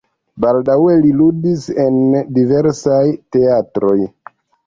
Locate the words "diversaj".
2.39-3.03